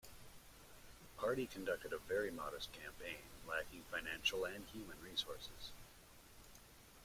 The 1.01 1.21
party 1.21 1.45
conducted 1.45 1.93
a 1.93 1.99
very 1.99 2.31
modest 2.31 2.71
campaign, 2.73 3.19
lacking 3.47 3.83
financial 3.91 4.45
and 4.45 4.65
human 4.73 4.97
resources. 5.03 5.73